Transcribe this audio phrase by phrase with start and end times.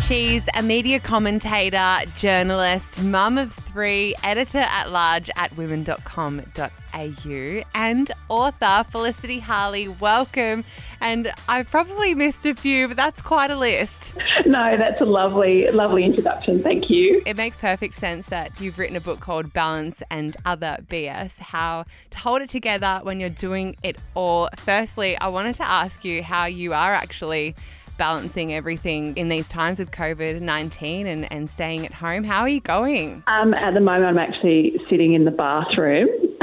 [0.00, 8.84] She's a media commentator, journalist, mum of three, editor at large at whimn.com.au, and author
[8.90, 9.88] Felicity Harley.
[9.88, 10.64] Welcome.
[11.00, 14.14] And I've probably missed a few, but that's quite a list.
[14.46, 16.62] No, that's a lovely, lovely introduction.
[16.62, 17.22] Thank you.
[17.24, 21.84] It makes perfect sense that you've written a book called Balance and Other BS How
[22.10, 24.48] to Hold It Together When You're Doing It All.
[24.56, 27.54] Firstly, I wanted to ask you how you are actually
[28.02, 32.24] balancing everything in these times with COVID 19 and, and staying at home.
[32.24, 33.22] How are you going?
[33.28, 36.08] Um, at the moment, I'm actually sitting in the bathroom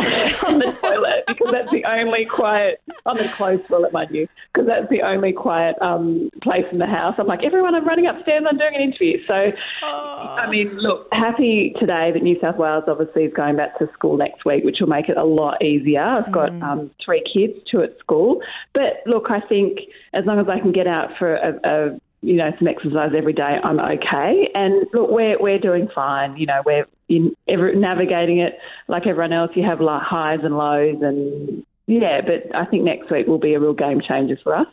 [0.48, 4.68] on the toilet because that's the only quiet, on the closed toilet, mind you, because
[4.68, 7.16] that's the only quiet um, place in the house.
[7.18, 9.18] I'm like, everyone, I'm running upstairs, I'm doing an interview.
[9.28, 9.52] So,
[9.84, 10.36] oh.
[10.40, 14.18] I mean, look, happy today that New South Wales obviously is going back to school
[14.18, 16.04] next week, which will make it a lot easier.
[16.04, 16.64] I've got mm.
[16.64, 18.42] um, three kids, two at school.
[18.74, 19.80] But look, I think
[20.14, 23.34] as long as I can get out for a, a you know, some exercise every
[23.34, 24.50] day, I'm okay.
[24.54, 26.36] And look, we're we're doing fine.
[26.36, 29.52] You know, we're in ever, navigating it like everyone else.
[29.56, 32.22] You have like highs and lows, and yeah.
[32.22, 34.68] But I think next week will be a real game changer for us.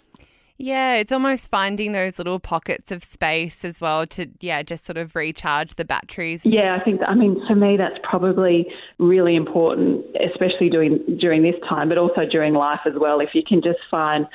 [0.59, 4.97] Yeah, it's almost finding those little pockets of space as well to, yeah, just sort
[4.97, 6.47] of recharge the batteries.
[6.47, 8.67] Yeah, I think, I mean, for me, that's probably
[8.99, 13.21] really important, especially doing during this time, but also during life as well.
[13.21, 14.27] If you can just find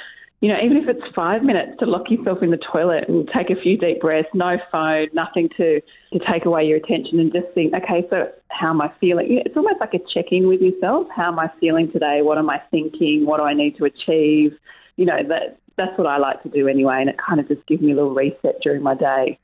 [0.42, 3.52] you know, even if it's five minutes to lock yourself in the toilet and take
[3.52, 5.80] a few deep breaths, no phone, nothing to,
[6.14, 9.40] to take away your attention and just think, okay, so how am I feeling?
[9.46, 11.08] It's almost like a check in with yourself.
[11.16, 12.22] How am I feeling today?
[12.24, 13.28] What am I thinking?
[13.28, 14.58] What do I need to achieve?
[14.96, 16.98] You know, that that's what I like to do anyway.
[17.02, 19.38] And it kind of just gives me a little reset during my day.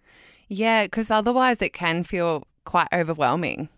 [0.50, 3.70] Yeah, because otherwise it can feel quite overwhelming.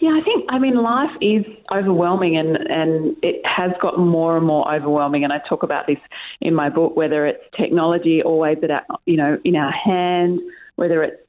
[0.00, 4.46] Yeah, I think, I mean, life is overwhelming and, and it has got more and
[4.46, 5.24] more overwhelming.
[5.24, 5.98] And I talk about this
[6.40, 10.40] in my book, whether it's technology always at our, you know, in our hand,
[10.76, 11.20] whether it's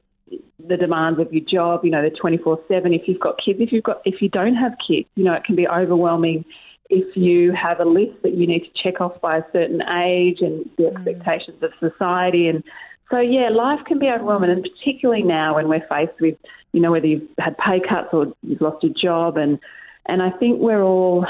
[0.68, 2.94] the demands of your job, you know, the 24 7.
[2.94, 5.44] If you've got kids, if you've got, if you don't have kids, you know, it
[5.44, 6.46] can be overwhelming
[6.90, 10.42] if you have a list that you need to check off by a certain age
[10.42, 10.96] and the mm.
[10.96, 12.64] expectations of society and
[13.12, 16.38] so yeah, life can be overwhelming, and particularly now when we're faced with,
[16.72, 19.60] you know, whether you've had pay cuts or you've lost your job, and
[20.08, 21.26] and I think we're all,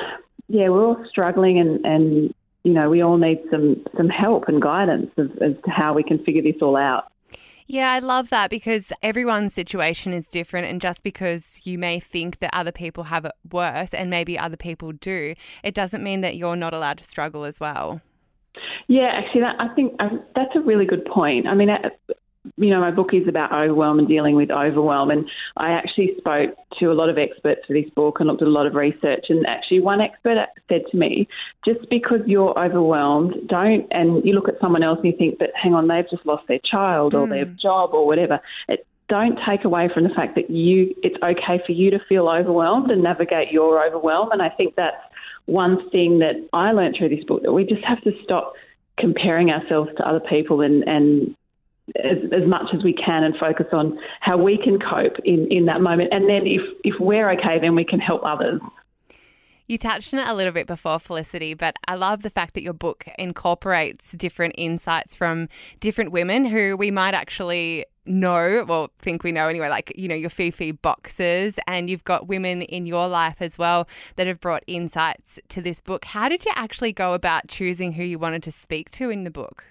[0.47, 2.33] yeah, we're all struggling, and and
[2.63, 6.03] you know, we all need some some help and guidance as, as to how we
[6.03, 7.11] can figure this all out.
[7.67, 10.67] Yeah, I love that because everyone's situation is different.
[10.67, 14.57] And just because you may think that other people have it worse and maybe other
[14.57, 15.33] people do,
[15.63, 18.01] it doesn't mean that you're not allowed to struggle as well.
[18.87, 21.47] Yeah, actually, that, I think um, that's a really good point.
[21.47, 21.89] I mean, uh,
[22.57, 25.09] you know, my book is about overwhelm and dealing with overwhelm.
[25.09, 25.27] And
[25.57, 28.51] I actually spoke to a lot of experts for this book and looked at a
[28.51, 29.25] lot of research.
[29.29, 31.27] And actually, one expert said to me,
[31.65, 35.49] just because you're overwhelmed, don't, and you look at someone else and you think, but
[35.61, 37.29] hang on, they've just lost their child or mm.
[37.31, 38.39] their job or whatever.
[38.67, 42.27] It, don't take away from the fact that you it's okay for you to feel
[42.27, 45.01] overwhelmed and navigate your overwhelm and I think that's
[45.45, 48.53] one thing that I learned through this book that we just have to stop
[48.97, 51.35] comparing ourselves to other people and, and
[51.95, 55.65] as, as, much as we can and focus on how we can cope in, in
[55.65, 56.09] that moment.
[56.13, 58.59] And then if, if we're okay, then we can help others.
[59.67, 62.61] You touched on it a little bit before, Felicity, but I love the fact that
[62.61, 65.49] your book incorporates different insights from
[65.79, 70.13] different women who we might actually know, well, think we know anyway, like, you know,
[70.13, 73.87] your Fifi Boxes, and you've got women in your life as well
[74.17, 76.05] that have brought insights to this book.
[76.05, 79.31] How did you actually go about choosing who you wanted to speak to in the
[79.31, 79.63] book?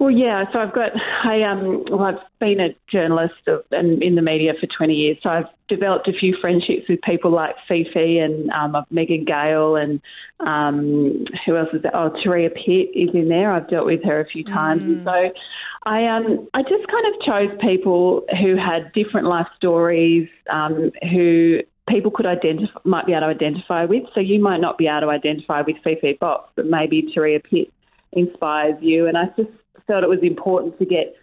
[0.00, 0.44] Well, yeah.
[0.50, 0.92] So I've got
[1.24, 3.34] I um well I've been a journalist
[3.70, 5.18] and in the media for 20 years.
[5.22, 10.00] So I've developed a few friendships with people like Fifi and um, Megan Gale and
[10.40, 11.94] um, who else is there?
[11.94, 13.52] Oh, Turia Pitt is in there.
[13.52, 14.86] I've dealt with her a few times, mm.
[14.86, 15.40] and so
[15.84, 21.58] I um I just kind of chose people who had different life stories, um, who
[21.90, 24.04] people could identify might be able to identify with.
[24.14, 27.70] So you might not be able to identify with Fifi Box, but maybe Turia Pitt
[28.12, 29.06] inspires you.
[29.06, 29.50] And I just
[29.90, 31.16] felt it was important to get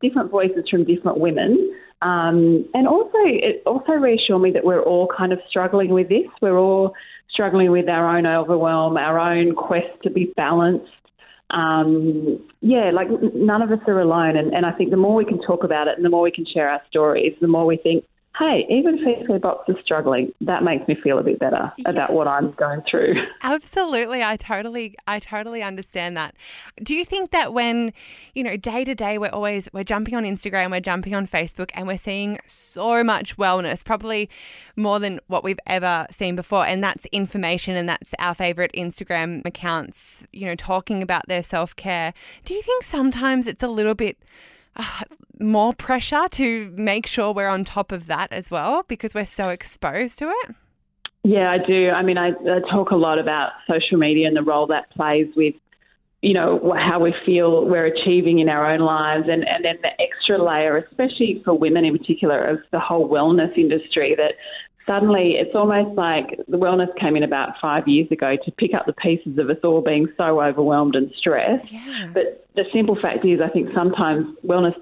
[0.00, 1.74] different voices from different women.
[2.00, 6.26] Um, and also, it also reassured me that we're all kind of struggling with this.
[6.40, 6.94] We're all
[7.30, 10.90] struggling with our own overwhelm, our own quest to be balanced.
[11.50, 14.36] Um, yeah, like none of us are alone.
[14.36, 16.30] And, and I think the more we can talk about it and the more we
[16.30, 18.04] can share our stories, the more we think,
[18.38, 21.86] hey, even if their box is struggling, that makes me feel a bit better yes.
[21.86, 23.14] about what I'm going through.
[23.42, 24.22] Absolutely.
[24.22, 26.34] I totally I totally understand that.
[26.82, 27.92] Do you think that when,
[28.34, 31.70] you know, day to day we're always we're jumping on Instagram, we're jumping on Facebook
[31.74, 34.28] and we're seeing so much wellness, probably
[34.74, 36.66] more than what we've ever seen before.
[36.66, 41.76] And that's information and that's our favorite Instagram accounts, you know, talking about their self
[41.76, 42.12] care.
[42.44, 44.18] Do you think sometimes it's a little bit
[45.40, 49.48] more pressure to make sure we're on top of that as well because we're so
[49.48, 50.54] exposed to it?
[51.22, 51.90] Yeah, I do.
[51.90, 55.28] I mean, I, I talk a lot about social media and the role that plays
[55.34, 55.54] with
[56.24, 59.90] you know, how we feel we're achieving in our own lives, and, and then the
[60.00, 64.32] extra layer, especially for women in particular, of the whole wellness industry that
[64.88, 68.86] suddenly it's almost like the wellness came in about five years ago to pick up
[68.86, 71.72] the pieces of us all being so overwhelmed and stressed.
[71.72, 72.10] Yeah.
[72.12, 74.74] But the simple fact is, I think sometimes wellness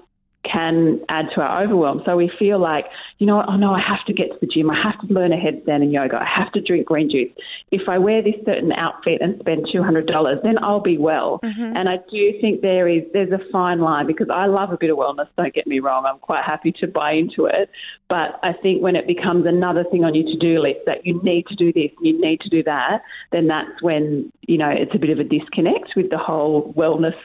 [0.43, 2.01] can add to our overwhelm.
[2.05, 2.85] So we feel like,
[3.17, 4.69] you know what, oh no, I have to get to the gym.
[4.69, 6.17] I have to learn a headstand in yoga.
[6.17, 7.31] I have to drink green juice.
[7.71, 11.39] If I wear this certain outfit and spend $200, then I'll be well.
[11.43, 11.77] Mm-hmm.
[11.77, 14.89] And I do think there is, there's a fine line because I love a bit
[14.89, 15.27] of wellness.
[15.37, 16.05] Don't get me wrong.
[16.05, 17.69] I'm quite happy to buy into it.
[18.09, 21.47] But I think when it becomes another thing on your to-do list that you need
[21.47, 23.01] to do this, you need to do that,
[23.31, 27.15] then that's when, you know, it's a bit of a disconnect with the whole wellness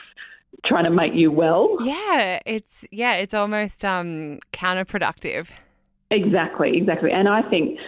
[0.69, 1.77] trying to make you well.
[1.81, 5.49] Yeah, it's yeah, it's almost um, counterproductive.
[6.11, 7.11] Exactly, exactly.
[7.13, 7.79] And I think,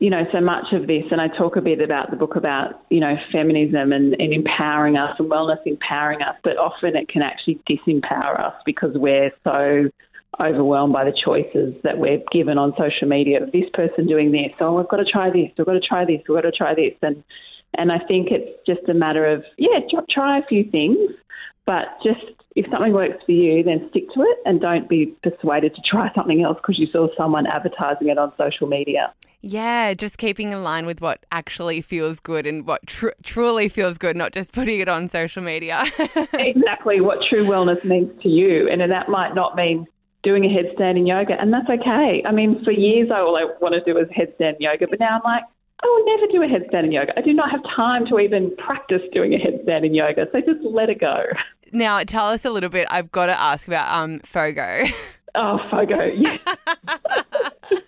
[0.00, 2.84] you know, so much of this, and I talk a bit about the book about,
[2.90, 7.22] you know, feminism and, and empowering us and wellness empowering us, but often it can
[7.22, 9.90] actually disempower us because we're so
[10.40, 13.42] overwhelmed by the choices that we're given on social media.
[13.42, 16.04] Of this person doing this, oh, we've got to try this, we've got to try
[16.04, 17.22] this, we've got to try this, and
[17.78, 19.80] and I think it's just a matter of yeah,
[20.10, 20.98] try a few things,
[21.66, 22.24] but just
[22.56, 26.12] if something works for you, then stick to it and don't be persuaded to try
[26.14, 29.12] something else because you saw someone advertising it on social media.
[29.40, 33.98] Yeah, just keeping in line with what actually feels good and what tr- truly feels
[33.98, 35.84] good, not just putting it on social media.
[36.32, 38.66] exactly what true wellness means to you.
[38.70, 39.86] And that might not mean
[40.22, 42.22] doing a headstand in yoga, and that's okay.
[42.24, 45.16] I mean, for years, I all I want to do is headstand yoga, but now
[45.16, 45.44] I'm like,
[45.84, 47.12] I will never do a headstand in yoga.
[47.18, 50.26] I do not have time to even practice doing a headstand in yoga.
[50.32, 51.24] So just let it go.
[51.72, 52.86] Now, tell us a little bit.
[52.90, 54.84] I've got to ask about um, Fogo.
[55.34, 56.38] Oh, Fogo, yeah.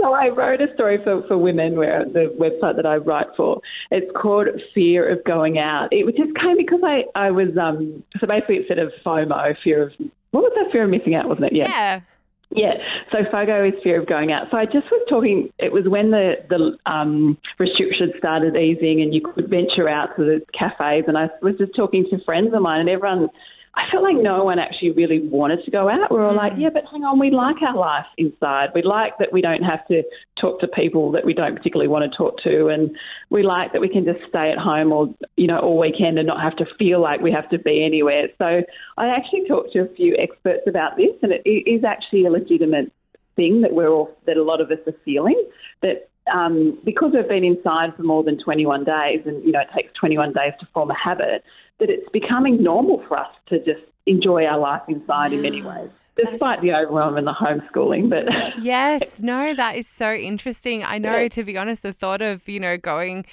[0.00, 3.60] so I wrote a story for, for women where the website that I write for.
[3.90, 5.90] It's called Fear of Going Out.
[5.92, 9.82] It just came because I, I was, um, so basically it's sort of FOMO, fear
[9.82, 9.92] of,
[10.30, 11.52] what was that fear of missing out, wasn't it?
[11.52, 11.68] Yeah.
[11.68, 12.00] yeah.
[12.52, 12.74] Yeah,
[13.12, 14.48] so FOGO is fear of going out.
[14.50, 15.52] So I just was talking.
[15.58, 20.24] It was when the the um, restrictions started easing, and you could venture out to
[20.24, 21.04] the cafes.
[21.06, 23.28] And I was just talking to friends of mine, and everyone
[23.74, 26.10] I felt like no one actually really wanted to go out.
[26.10, 26.62] We were all like, mm.
[26.62, 28.70] yeah, but hang on, we like our life inside.
[28.74, 30.02] We like that we don't have to
[30.40, 32.90] talk to people that we don't particularly want to talk to, and
[33.30, 36.26] we like that we can just stay at home or you know all weekend and
[36.26, 38.28] not have to feel like we have to be anywhere.
[38.38, 38.62] So
[38.98, 42.92] I actually talked to a few experts about this, and it is actually a legitimate
[43.36, 45.40] thing that we're all that a lot of us are feeling
[45.82, 49.68] that um, because we've been inside for more than 21 days, and you know it
[49.74, 51.44] takes 21 days to form a habit,
[51.78, 55.90] that it's becoming normal for us to just enjoy our life inside in many ways.
[56.16, 58.24] Despite the overwhelm and the homeschooling, but
[58.62, 60.84] yes, no, that is so interesting.
[60.84, 61.28] I know, yeah.
[61.28, 63.24] to be honest, the thought of you know going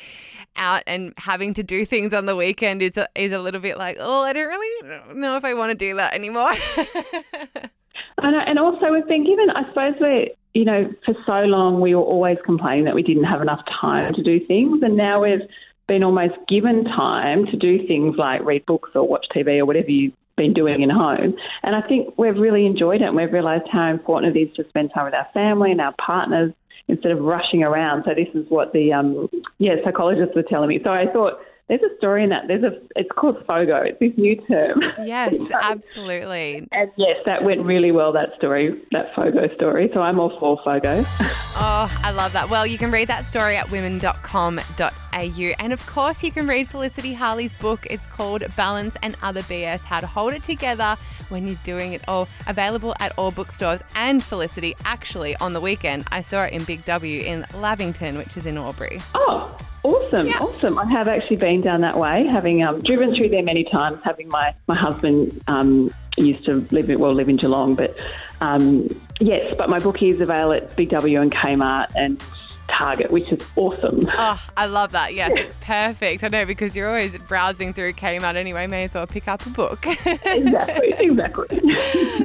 [0.56, 3.78] out and having to do things on the weekend is a, is a little bit
[3.78, 6.54] like, oh, I don't really know if I want to do that anymore.
[8.22, 11.94] Know, and also we've been given, I suppose we're, you know, for so long we
[11.94, 15.48] were always complaining that we didn't have enough time to do things, and now we've
[15.88, 19.90] been almost given time to do things like read books or watch TV or whatever
[19.90, 21.36] you've been doing in home.
[21.64, 24.68] And I think we've really enjoyed it and we've realised how important it is to
[24.70, 26.54] spend time with our family and our partners
[26.88, 28.04] instead of rushing around.
[28.06, 30.80] So this is what the um, yeah psychologists were telling me.
[30.86, 32.48] So I thought there's a story in that.
[32.48, 32.80] There's a.
[32.96, 33.90] It's called FOGO.
[33.90, 34.82] It's this new term.
[35.04, 36.66] Yes, absolutely.
[36.72, 38.14] And yes, that went really well.
[38.14, 39.90] That story, that FOGO story.
[39.94, 41.04] So I'm all for FOGO.
[41.60, 42.50] oh, I love that.
[42.50, 47.14] Well, you can read that story at whimn.com.au, and of course, you can read Felicity
[47.14, 47.86] Harley's book.
[47.90, 50.96] It's called Balance and Other BS: How to Hold It Together
[51.28, 52.30] when you're doing it all.
[52.48, 54.74] Available at all bookstores and Felicity.
[54.86, 58.58] Actually, on the weekend, I saw it in Big W in Lavington, which is in
[58.58, 59.02] Albury.
[59.14, 59.58] Oh.
[59.88, 60.40] Awesome, yeah.
[60.40, 60.78] awesome.
[60.78, 64.00] I have actually been down that way, having um, driven through there many times.
[64.04, 67.98] Having my my husband um, used to live well live in Geelong, but
[68.42, 68.90] um,
[69.22, 72.22] yes, but my book is available at Big W and Kmart and
[72.68, 74.02] Target, which is awesome.
[74.18, 75.14] Oh, I love that.
[75.14, 75.44] Yes, yeah.
[75.44, 76.22] it's perfect.
[76.22, 78.68] I know because you're always browsing through Kmart anyway.
[78.68, 79.88] May as well pick up a book.
[80.06, 81.62] exactly, exactly.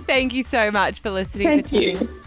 [0.01, 2.22] Thank you so much, Felicity, Thank for you.